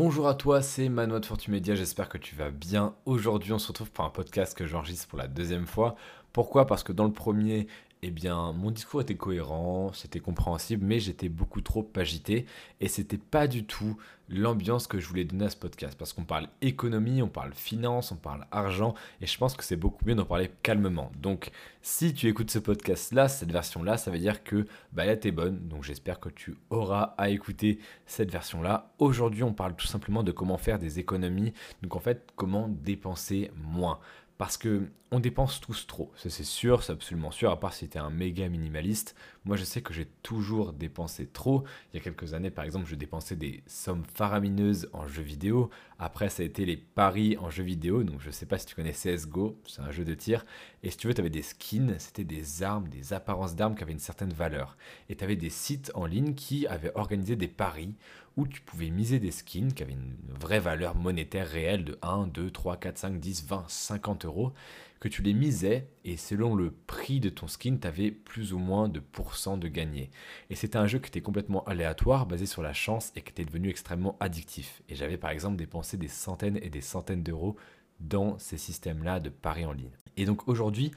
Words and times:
Bonjour 0.00 0.28
à 0.28 0.34
toi, 0.34 0.62
c'est 0.62 0.88
Manoa 0.88 1.18
de 1.18 1.26
Fortune 1.26 1.54
Media, 1.54 1.74
j'espère 1.74 2.08
que 2.08 2.18
tu 2.18 2.36
vas 2.36 2.50
bien. 2.50 2.94
Aujourd'hui, 3.04 3.52
on 3.52 3.58
se 3.58 3.66
retrouve 3.66 3.90
pour 3.90 4.04
un 4.04 4.10
podcast 4.10 4.56
que 4.56 4.64
j'enregistre 4.64 5.08
pour 5.08 5.18
la 5.18 5.26
deuxième 5.26 5.66
fois. 5.66 5.96
Pourquoi? 6.32 6.68
Parce 6.68 6.84
que 6.84 6.92
dans 6.92 7.04
le 7.04 7.10
premier, 7.10 7.66
eh 8.02 8.10
bien, 8.10 8.52
mon 8.52 8.70
discours 8.70 9.00
était 9.00 9.16
cohérent, 9.16 9.92
c'était 9.92 10.20
compréhensible, 10.20 10.86
mais 10.86 11.00
j'étais 11.00 11.28
beaucoup 11.28 11.60
trop 11.60 11.90
agité 11.96 12.46
et 12.80 12.86
c'était 12.86 13.18
pas 13.18 13.48
du 13.48 13.64
tout 13.64 13.96
l'ambiance 14.28 14.86
que 14.86 15.00
je 15.00 15.08
voulais 15.08 15.24
donner 15.24 15.46
à 15.46 15.50
ce 15.50 15.56
podcast 15.56 15.96
parce 15.98 16.12
qu'on 16.12 16.24
parle 16.24 16.48
économie, 16.62 17.22
on 17.22 17.28
parle 17.28 17.54
finance, 17.54 18.12
on 18.12 18.16
parle 18.16 18.46
argent 18.52 18.94
et 19.20 19.26
je 19.26 19.36
pense 19.36 19.56
que 19.56 19.64
c'est 19.64 19.76
beaucoup 19.76 20.04
mieux 20.04 20.14
d'en 20.14 20.26
parler 20.26 20.50
calmement. 20.62 21.10
Donc, 21.20 21.50
si 21.82 22.14
tu 22.14 22.28
écoutes 22.28 22.50
ce 22.50 22.60
podcast-là, 22.60 23.28
cette 23.28 23.50
version-là, 23.50 23.96
ça 23.96 24.12
veut 24.12 24.18
dire 24.18 24.44
que 24.44 24.66
bah, 24.92 25.04
elle 25.04 25.16
était 25.16 25.32
bonne. 25.32 25.66
Donc, 25.66 25.82
j'espère 25.82 26.20
que 26.20 26.28
tu 26.28 26.56
auras 26.70 27.14
à 27.18 27.30
écouter 27.30 27.80
cette 28.06 28.30
version-là. 28.30 28.92
Aujourd'hui, 28.98 29.42
on 29.42 29.54
parle 29.54 29.74
tout 29.74 29.86
simplement 29.86 30.22
de 30.22 30.30
comment 30.30 30.58
faire 30.58 30.78
des 30.78 31.00
économies. 31.00 31.52
Donc, 31.82 31.96
en 31.96 32.00
fait, 32.00 32.28
comment 32.36 32.68
dépenser 32.68 33.50
moins 33.56 33.98
parce 34.38 34.56
que 34.56 34.84
on 35.10 35.20
dépense 35.20 35.60
tous 35.60 35.86
trop, 35.86 36.12
ça 36.16 36.28
c'est 36.28 36.44
sûr, 36.44 36.82
c'est 36.82 36.92
absolument 36.92 37.30
sûr, 37.30 37.50
à 37.50 37.58
part 37.58 37.72
si 37.72 37.88
tu 37.88 37.96
es 37.96 38.00
un 38.00 38.10
méga 38.10 38.48
minimaliste. 38.48 39.14
Moi 39.44 39.56
je 39.56 39.64
sais 39.64 39.80
que 39.80 39.94
j'ai 39.94 40.06
toujours 40.22 40.74
dépensé 40.74 41.26
trop. 41.26 41.64
Il 41.92 41.96
y 41.96 42.00
a 42.00 42.02
quelques 42.02 42.34
années 42.34 42.50
par 42.50 42.64
exemple, 42.64 42.86
je 42.86 42.94
dépensais 42.94 43.36
des 43.36 43.62
sommes 43.66 44.04
faramineuses 44.14 44.90
en 44.92 45.06
jeux 45.08 45.22
vidéo. 45.22 45.70
Après 45.98 46.28
ça 46.28 46.42
a 46.42 46.46
été 46.46 46.66
les 46.66 46.76
paris 46.76 47.38
en 47.38 47.48
jeux 47.48 47.62
vidéo, 47.62 48.02
donc 48.02 48.20
je 48.20 48.30
sais 48.30 48.44
pas 48.44 48.58
si 48.58 48.66
tu 48.66 48.74
connais 48.74 48.92
CSGO, 48.92 49.58
c'est 49.66 49.80
un 49.80 49.90
jeu 49.90 50.04
de 50.04 50.14
tir. 50.14 50.44
Et 50.82 50.90
si 50.90 50.98
tu 50.98 51.06
veux, 51.06 51.14
tu 51.14 51.20
avais 51.20 51.30
des 51.30 51.42
skins, 51.42 51.94
c'était 51.98 52.24
des 52.24 52.62
armes, 52.62 52.88
des 52.88 53.14
apparences 53.14 53.56
d'armes 53.56 53.74
qui 53.74 53.82
avaient 53.82 53.92
une 53.92 53.98
certaine 53.98 54.32
valeur. 54.32 54.76
Et 55.08 55.16
tu 55.16 55.24
avais 55.24 55.36
des 55.36 55.50
sites 55.50 55.90
en 55.94 56.04
ligne 56.04 56.34
qui 56.34 56.66
avaient 56.66 56.92
organisé 56.94 57.34
des 57.34 57.48
paris 57.48 57.94
où 58.38 58.46
tu 58.46 58.60
pouvais 58.60 58.90
miser 58.90 59.18
des 59.18 59.32
skins 59.32 59.72
qui 59.72 59.82
avaient 59.82 59.94
une 59.94 60.14
vraie 60.38 60.60
valeur 60.60 60.94
monétaire 60.94 61.48
réelle 61.48 61.84
de 61.84 61.98
1, 62.02 62.28
2, 62.28 62.52
3, 62.52 62.76
4, 62.76 62.98
5, 62.98 63.18
10, 63.18 63.46
20, 63.48 63.64
50 63.66 64.24
euros, 64.26 64.52
que 65.00 65.08
tu 65.08 65.22
les 65.22 65.34
misais 65.34 65.88
et 66.04 66.16
selon 66.16 66.54
le 66.54 66.70
prix 66.70 67.20
de 67.20 67.28
ton 67.28 67.46
skin, 67.46 67.76
tu 67.80 67.86
avais 67.86 68.10
plus 68.10 68.52
ou 68.52 68.58
moins 68.58 68.88
de 68.88 69.00
pourcents 69.00 69.56
de 69.56 69.68
gagné. 69.68 70.10
Et 70.50 70.56
c'était 70.56 70.78
un 70.78 70.86
jeu 70.86 70.98
qui 70.98 71.08
était 71.08 71.20
complètement 71.20 71.64
aléatoire, 71.64 72.26
basé 72.26 72.46
sur 72.46 72.62
la 72.62 72.72
chance 72.72 73.12
et 73.14 73.22
qui 73.22 73.30
était 73.30 73.44
devenu 73.44 73.68
extrêmement 73.68 74.16
addictif. 74.20 74.82
Et 74.88 74.94
j'avais 74.94 75.18
par 75.18 75.30
exemple 75.30 75.56
dépensé 75.56 75.96
des 75.96 76.08
centaines 76.08 76.58
et 76.62 76.70
des 76.70 76.80
centaines 76.80 77.22
d'euros 77.22 77.56
dans 78.00 78.38
ces 78.38 78.58
systèmes-là 78.58 79.20
de 79.20 79.28
paris 79.28 79.64
en 79.64 79.72
ligne. 79.72 79.90
Et 80.16 80.24
donc 80.24 80.48
aujourd'hui, 80.48 80.92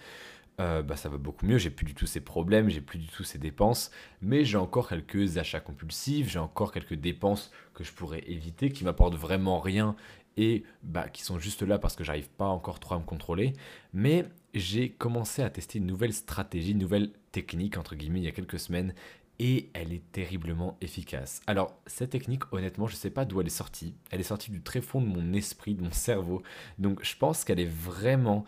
euh, 0.62 0.84
bah, 0.84 0.95
ça 0.95 1.09
va 1.09 1.17
beaucoup 1.17 1.45
mieux, 1.45 1.58
j'ai 1.58 1.72
plus 1.72 1.86
du 1.86 1.95
tout 1.95 2.06
ces 2.06 2.22
problèmes, 2.22 2.70
j'ai 2.70 2.81
plus 2.81 3.00
du 3.00 3.08
tout 3.08 3.23
ces 3.23 3.40
dépenses, 3.40 3.90
mais 4.22 4.45
j'ai 4.45 4.58
encore 4.58 4.88
quelques 4.88 5.38
achats 5.38 5.59
compulsifs, 5.59 6.30
j'ai 6.30 6.40
encore 6.40 6.72
quelques 6.72 6.94
dépenses 6.94 7.52
que 7.73 7.84
je 7.84 7.92
pourrais 7.92 8.23
éviter, 8.28 8.70
qui 8.70 8.84
m'apportent 8.84 9.16
vraiment 9.16 9.59
rien 9.59 9.95
et 10.38 10.64
bah, 10.84 11.09
qui 11.09 11.23
sont 11.23 11.40
juste 11.40 11.64
là 11.64 11.80
parce 11.80 11.95
que 11.95 12.03
j'arrive 12.03 12.30
pas 12.30 12.48
encore 12.48 12.80
trop 12.80 12.95
à 12.95 13.00
me 13.00 13.03
contrôler. 13.03 13.53
Mais 13.94 14.26
j'ai 14.53 14.90
commencé 14.90 15.42
à 15.42 15.50
tester 15.50 15.80
une 15.80 15.88
nouvelle 15.88 16.14
stratégie, 16.14 16.72
une 16.72 16.78
nouvelle 16.78 17.12
technique, 17.31 17.78
entre 17.78 17.96
guillemets, 17.96 18.20
il 18.20 18.25
y 18.25 18.30
a 18.30 18.31
quelques 18.31 18.59
semaines, 18.59 18.94
et 19.40 19.72
elle 19.73 19.92
est 19.92 20.03
terriblement 20.12 20.78
efficace. 20.81 21.42
Alors, 21.48 21.75
cette 21.88 22.12
technique, 22.12 22.44
honnêtement, 22.53 22.86
je 22.86 22.94
ne 22.94 23.00
sais 23.00 23.09
pas 23.09 23.25
d'où 23.25 23.42
elle 23.42 23.48
est 23.48 23.50
sortie. 23.50 23.96
Elle 24.12 24.20
est 24.20 24.23
sortie 24.23 24.52
du 24.52 24.62
très 24.62 24.81
fond 24.81 25.02
de 25.02 25.08
mon 25.08 25.34
esprit, 25.34 25.73
de 25.73 25.81
mon 25.81 25.92
cerveau. 25.92 26.44
Donc, 26.78 27.03
je 27.03 27.18
pense 27.18 27.44
qu'elle 27.44 27.59
est 27.59 27.66
vraiment 27.66 28.46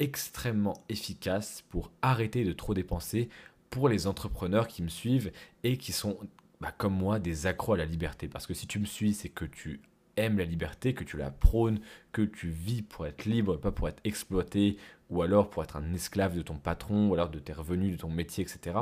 extrêmement 0.00 0.82
efficace 0.88 1.62
pour 1.68 1.92
arrêter 2.02 2.44
de 2.44 2.52
trop 2.52 2.74
dépenser 2.74 3.28
pour 3.68 3.88
les 3.88 4.08
entrepreneurs 4.08 4.66
qui 4.66 4.82
me 4.82 4.88
suivent 4.88 5.30
et 5.62 5.76
qui 5.76 5.92
sont 5.92 6.18
bah, 6.60 6.72
comme 6.76 6.94
moi 6.94 7.20
des 7.20 7.46
accros 7.46 7.74
à 7.74 7.76
la 7.76 7.84
liberté. 7.84 8.26
Parce 8.26 8.46
que 8.46 8.54
si 8.54 8.66
tu 8.66 8.80
me 8.80 8.86
suis, 8.86 9.14
c'est 9.14 9.28
que 9.28 9.44
tu 9.44 9.80
aimes 10.16 10.38
la 10.38 10.44
liberté, 10.44 10.92
que 10.92 11.04
tu 11.04 11.16
la 11.16 11.30
prônes, 11.30 11.80
que 12.12 12.22
tu 12.22 12.48
vis 12.48 12.82
pour 12.82 13.06
être 13.06 13.24
libre, 13.26 13.56
pas 13.56 13.70
pour 13.70 13.88
être 13.88 14.00
exploité, 14.04 14.76
ou 15.08 15.22
alors 15.22 15.48
pour 15.48 15.62
être 15.62 15.76
un 15.76 15.94
esclave 15.94 16.36
de 16.36 16.42
ton 16.42 16.56
patron, 16.56 17.08
ou 17.08 17.14
alors 17.14 17.30
de 17.30 17.38
tes 17.38 17.52
revenus, 17.52 17.92
de 17.92 18.00
ton 18.00 18.10
métier, 18.10 18.44
etc. 18.44 18.76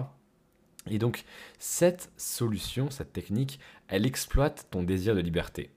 Et 0.89 0.99
donc 0.99 1.25
cette 1.59 2.11
solution, 2.17 2.91
cette 2.91 3.13
technique, 3.13 3.61
elle 3.89 4.07
exploite 4.07 4.69
ton 4.71 4.83
désir 4.83 5.15
de 5.15 5.21
liberté. 5.21 5.71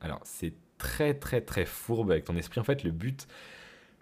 Alors 0.00 0.20
c'est 0.24 0.54
très 0.76 1.14
très 1.14 1.40
très 1.40 1.64
fourbe 1.64 2.10
avec 2.10 2.24
ton 2.24 2.36
esprit. 2.36 2.60
En 2.60 2.64
fait, 2.64 2.84
le 2.84 2.90
but, 2.90 3.26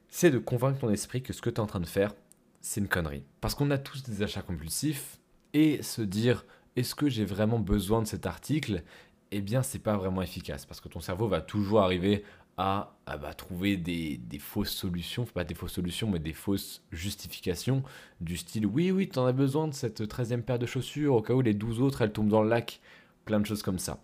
c'est 0.08 0.30
de 0.30 0.38
convaincre 0.38 0.80
ton 0.80 0.90
esprit 0.90 1.22
que 1.22 1.32
ce 1.32 1.42
que 1.42 1.50
tu 1.50 1.56
es 1.56 1.60
en 1.60 1.66
train 1.66 1.80
de 1.80 1.86
faire, 1.86 2.14
c'est 2.60 2.80
une 2.80 2.88
connerie. 2.88 3.22
Parce 3.40 3.54
qu'on 3.54 3.70
a 3.70 3.78
tous 3.78 4.02
des 4.02 4.22
achats 4.22 4.42
compulsifs 4.42 5.18
et 5.52 5.82
se 5.82 6.02
dire 6.02 6.44
est-ce 6.74 6.94
que 6.94 7.08
j'ai 7.08 7.24
vraiment 7.24 7.58
besoin 7.58 8.02
de 8.02 8.06
cet 8.06 8.26
article? 8.26 8.82
Eh 9.30 9.40
bien, 9.40 9.62
c'est 9.62 9.78
pas 9.78 9.96
vraiment 9.96 10.22
efficace 10.22 10.66
parce 10.66 10.80
que 10.80 10.88
ton 10.88 11.00
cerveau 11.00 11.28
va 11.28 11.40
toujours 11.40 11.80
arriver 11.80 12.22
à, 12.58 12.96
bah, 13.06 13.34
trouver 13.34 13.76
des, 13.76 14.38
fausses 14.38 14.70
solutions, 14.70 15.24
pas 15.24 15.44
des 15.44 15.54
fausses 15.54 15.74
solutions, 15.74 16.10
mais 16.10 16.18
des 16.18 16.32
fausses 16.32 16.82
justifications 16.90 17.82
du 18.20 18.36
style 18.36 18.66
oui, 18.66 18.90
oui, 18.90 19.08
tu 19.08 19.18
en 19.18 19.26
as 19.26 19.32
besoin 19.32 19.68
de 19.68 19.74
cette 19.74 20.00
13e 20.00 20.42
paire 20.42 20.58
de 20.58 20.66
chaussures 20.66 21.14
au 21.14 21.22
cas 21.22 21.34
où 21.34 21.42
les 21.42 21.54
12 21.54 21.80
autres 21.80 22.02
elles 22.02 22.12
tombent 22.12 22.28
dans 22.28 22.42
le 22.42 22.48
lac, 22.48 22.80
plein 23.24 23.40
de 23.40 23.46
choses 23.46 23.62
comme 23.62 23.78
ça. 23.78 24.00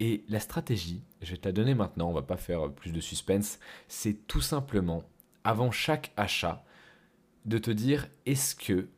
Et 0.00 0.24
la 0.28 0.40
stratégie, 0.40 1.02
je 1.22 1.30
vais 1.30 1.36
te 1.36 1.48
la 1.48 1.52
donner 1.52 1.74
maintenant, 1.74 2.08
on 2.08 2.12
va 2.12 2.22
pas 2.22 2.36
faire 2.36 2.70
plus 2.72 2.92
de 2.92 3.00
suspense, 3.00 3.58
c'est 3.88 4.26
tout 4.26 4.40
simplement 4.40 5.04
avant 5.46 5.70
chaque 5.70 6.12
achat 6.16 6.64
de 7.44 7.58
te 7.58 7.70
dire 7.70 8.08
est-ce 8.26 8.56
que 8.56 8.88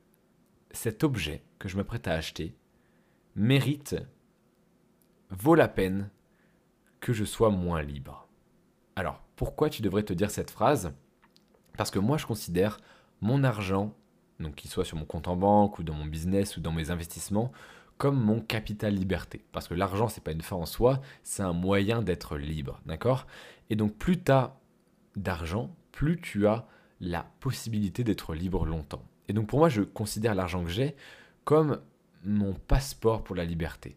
cet 0.70 1.04
objet 1.04 1.44
que 1.58 1.68
je 1.68 1.76
me 1.76 1.84
prête 1.84 2.08
à 2.08 2.14
acheter 2.14 2.56
mérite, 3.36 3.96
vaut 5.28 5.54
la 5.54 5.68
peine 5.68 6.10
que 7.00 7.12
je 7.12 7.24
sois 7.24 7.50
moins 7.50 7.82
libre? 7.82 8.26
Alors, 8.96 9.22
pourquoi 9.36 9.68
tu 9.68 9.82
devrais 9.82 10.04
te 10.04 10.14
dire 10.14 10.30
cette 10.30 10.50
phrase? 10.50 10.94
Parce 11.76 11.90
que 11.90 11.98
moi, 11.98 12.16
je 12.16 12.26
considère 12.26 12.80
mon 13.20 13.44
argent, 13.44 13.94
donc 14.40 14.54
qu'il 14.54 14.70
soit 14.70 14.86
sur 14.86 14.96
mon 14.96 15.04
compte 15.04 15.28
en 15.28 15.36
banque 15.36 15.78
ou 15.78 15.82
dans 15.82 15.94
mon 15.94 16.06
business 16.06 16.56
ou 16.56 16.60
dans 16.60 16.72
mes 16.72 16.90
investissements, 16.90 17.52
comme 17.98 18.18
mon 18.18 18.40
capital 18.40 18.94
liberté. 18.94 19.44
Parce 19.52 19.68
que 19.68 19.74
l'argent, 19.74 20.08
c'est 20.08 20.24
pas 20.24 20.32
une 20.32 20.40
fin 20.40 20.56
en 20.56 20.66
soi, 20.66 21.02
c'est 21.22 21.42
un 21.42 21.52
moyen 21.52 22.00
d'être 22.00 22.38
libre, 22.38 22.80
d'accord? 22.86 23.26
Et 23.68 23.76
donc, 23.76 23.94
plus 23.96 24.22
tu 24.22 24.32
as 24.32 24.58
d'argent, 25.14 25.74
plus 25.98 26.20
tu 26.20 26.46
as 26.46 26.64
la 27.00 27.28
possibilité 27.40 28.04
d'être 28.04 28.32
libre 28.32 28.64
longtemps. 28.64 29.04
Et 29.26 29.32
donc 29.32 29.48
pour 29.48 29.58
moi, 29.58 29.68
je 29.68 29.82
considère 29.82 30.36
l'argent 30.36 30.62
que 30.62 30.70
j'ai 30.70 30.94
comme 31.42 31.80
mon 32.24 32.54
passeport 32.54 33.24
pour 33.24 33.34
la 33.34 33.44
liberté. 33.44 33.96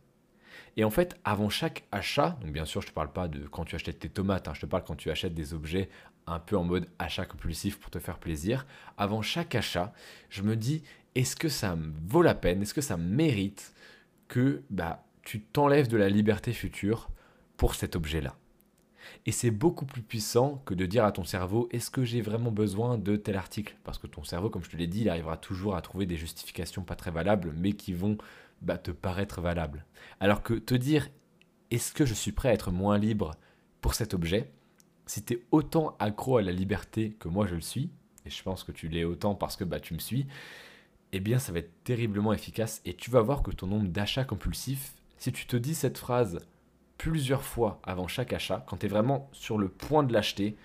Et 0.77 0.83
en 0.83 0.89
fait, 0.89 1.19
avant 1.23 1.49
chaque 1.49 1.83
achat, 1.91 2.39
donc 2.41 2.53
bien 2.53 2.65
sûr, 2.65 2.81
je 2.81 2.87
ne 2.87 2.89
te 2.89 2.95
parle 2.95 3.13
pas 3.13 3.27
de 3.27 3.45
quand 3.45 3.65
tu 3.65 3.75
achètes 3.75 3.99
tes 3.99 4.09
tomates, 4.09 4.47
hein, 4.47 4.53
je 4.55 4.61
te 4.61 4.65
parle 4.65 4.83
quand 4.83 4.95
tu 4.95 5.11
achètes 5.11 5.35
des 5.35 5.53
objets 5.53 5.89
un 6.25 6.39
peu 6.39 6.57
en 6.57 6.63
mode 6.63 6.87
achat 6.97 7.27
compulsif 7.27 7.79
pour 7.79 7.91
te 7.91 7.99
faire 7.99 8.17
plaisir. 8.17 8.65
Avant 8.97 9.21
chaque 9.21 9.53
achat, 9.53 9.93
je 10.29 10.41
me 10.41 10.55
dis, 10.55 10.81
est-ce 11.13 11.35
que 11.35 11.49
ça 11.49 11.77
vaut 12.07 12.23
la 12.23 12.33
peine, 12.33 12.63
est-ce 12.63 12.73
que 12.73 12.81
ça 12.81 12.97
mérite 12.97 13.75
que 14.27 14.63
bah, 14.71 15.05
tu 15.21 15.41
t'enlèves 15.41 15.87
de 15.87 15.97
la 15.97 16.09
liberté 16.09 16.51
future 16.51 17.11
pour 17.57 17.75
cet 17.75 17.95
objet-là? 17.95 18.35
Et 19.25 19.31
c'est 19.31 19.51
beaucoup 19.51 19.85
plus 19.85 20.01
puissant 20.01 20.61
que 20.65 20.73
de 20.73 20.85
dire 20.85 21.05
à 21.05 21.11
ton 21.11 21.23
cerveau 21.23 21.67
est-ce 21.71 21.91
que 21.91 22.03
j'ai 22.03 22.21
vraiment 22.21 22.51
besoin 22.51 22.97
de 22.97 23.15
tel 23.15 23.35
article? 23.35 23.75
Parce 23.83 23.97
que 23.97 24.07
ton 24.07 24.23
cerveau, 24.23 24.49
comme 24.49 24.63
je 24.63 24.69
te 24.69 24.77
l'ai 24.77 24.87
dit, 24.87 25.01
il 25.01 25.09
arrivera 25.09 25.37
toujours 25.37 25.75
à 25.75 25.81
trouver 25.81 26.05
des 26.05 26.17
justifications 26.17 26.83
pas 26.83 26.95
très 26.95 27.11
valables, 27.11 27.53
mais 27.57 27.73
qui 27.73 27.93
vont 27.93 28.17
bah, 28.61 28.77
te 28.77 28.91
paraître 28.91 29.41
valables. 29.41 29.85
Alors 30.19 30.43
que 30.43 30.53
te 30.53 30.75
dire 30.75 31.09
est-ce 31.71 31.93
que 31.93 32.05
je 32.05 32.13
suis 32.13 32.33
prêt 32.33 32.49
à 32.49 32.53
être 32.53 32.71
moins 32.71 32.97
libre 32.97 33.31
pour 33.79 33.93
cet 33.93 34.13
objet? 34.13 34.51
Si 35.05 35.23
tu 35.23 35.33
es 35.33 35.45
autant 35.51 35.95
accro 35.99 36.37
à 36.37 36.41
la 36.41 36.51
liberté 36.51 37.15
que 37.19 37.27
moi 37.27 37.47
je 37.47 37.55
le 37.55 37.61
suis, 37.61 37.89
et 38.25 38.29
je 38.29 38.43
pense 38.43 38.63
que 38.63 38.71
tu 38.71 38.87
l'es 38.87 39.03
autant 39.03 39.35
parce 39.35 39.55
que 39.55 39.63
bah, 39.63 39.79
tu 39.79 39.93
me 39.93 39.99
suis, 39.99 40.27
eh 41.13 41.19
bien 41.19 41.39
ça 41.39 41.51
va 41.51 41.59
être 41.59 41.83
terriblement 41.83 42.33
efficace. 42.33 42.81
Et 42.85 42.93
tu 42.93 43.09
vas 43.09 43.21
voir 43.21 43.41
que 43.41 43.51
ton 43.51 43.67
nombre 43.67 43.87
d'achats 43.87 44.25
compulsifs, 44.25 44.93
si 45.17 45.31
tu 45.31 45.45
te 45.45 45.55
dis 45.55 45.75
cette 45.75 45.97
phrase 45.97 46.39
plusieurs 47.01 47.41
fois 47.41 47.79
avant 47.81 48.07
chaque 48.07 48.31
achat, 48.31 48.63
quand 48.67 48.77
tu 48.77 48.85
es 48.85 48.89
vraiment 48.89 49.27
sur 49.31 49.57
le 49.57 49.69
point 49.69 50.03
de 50.03 50.13
l'acheter, 50.13 50.55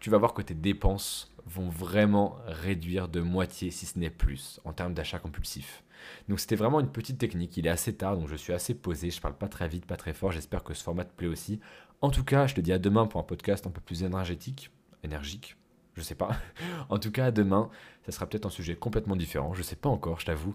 tu 0.00 0.08
vas 0.08 0.18
voir 0.18 0.32
que 0.32 0.40
tes 0.40 0.54
dépenses 0.54 1.34
vont 1.46 1.68
vraiment 1.68 2.36
réduire 2.46 3.08
de 3.08 3.20
moitié, 3.20 3.72
si 3.72 3.84
ce 3.84 3.98
n'est 3.98 4.08
plus, 4.08 4.60
en 4.64 4.72
termes 4.72 4.94
d'achat 4.94 5.18
compulsif. 5.18 5.82
Donc 6.28 6.38
c'était 6.38 6.54
vraiment 6.54 6.78
une 6.78 6.92
petite 6.92 7.18
technique, 7.18 7.56
il 7.56 7.66
est 7.66 7.70
assez 7.70 7.92
tard, 7.92 8.16
donc 8.16 8.28
je 8.28 8.36
suis 8.36 8.52
assez 8.52 8.72
posé, 8.72 9.10
je 9.10 9.20
parle 9.20 9.36
pas 9.36 9.48
très 9.48 9.66
vite, 9.66 9.84
pas 9.84 9.96
très 9.96 10.14
fort, 10.14 10.30
j'espère 10.30 10.62
que 10.62 10.74
ce 10.74 10.84
format 10.84 11.04
te 11.04 11.12
plaît 11.12 11.26
aussi. 11.26 11.58
En 12.02 12.10
tout 12.10 12.22
cas, 12.22 12.46
je 12.46 12.54
te 12.54 12.60
dis 12.60 12.72
à 12.72 12.78
demain 12.78 13.06
pour 13.06 13.20
un 13.20 13.24
podcast 13.24 13.66
un 13.66 13.70
peu 13.70 13.80
plus 13.80 14.04
énergétique, 14.04 14.70
énergique, 15.02 15.56
je 15.94 16.02
sais 16.02 16.14
pas. 16.14 16.36
en 16.88 17.00
tout 17.00 17.10
cas, 17.10 17.26
à 17.26 17.30
demain, 17.32 17.68
ça 18.06 18.12
sera 18.12 18.28
peut-être 18.28 18.46
un 18.46 18.50
sujet 18.50 18.76
complètement 18.76 19.16
différent, 19.16 19.54
je 19.54 19.62
sais 19.64 19.74
pas 19.74 19.88
encore, 19.88 20.20
je 20.20 20.26
t'avoue. 20.26 20.54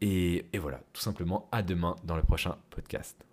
Et, 0.00 0.44
et 0.52 0.58
voilà, 0.58 0.80
tout 0.92 1.02
simplement 1.02 1.48
à 1.52 1.62
demain 1.62 1.94
dans 2.02 2.16
le 2.16 2.22
prochain 2.22 2.56
podcast. 2.70 3.24